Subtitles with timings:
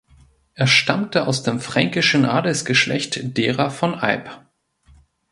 [0.55, 4.31] Er stammte aus dem fränkischen Adelsgeschlecht derer von Eyb.